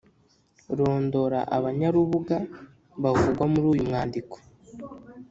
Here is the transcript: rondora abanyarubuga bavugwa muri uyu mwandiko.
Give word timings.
rondora 0.77 1.39
abanyarubuga 1.57 2.37
bavugwa 3.03 3.43
muri 3.51 3.65
uyu 3.73 3.83
mwandiko. 3.89 4.35